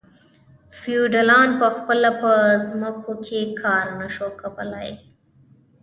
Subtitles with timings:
[0.79, 2.31] فیوډالانو په خپله په
[2.67, 4.89] ځمکو کې کار نشو کولی.